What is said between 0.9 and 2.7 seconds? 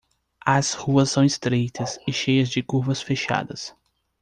são estreitas e cheias de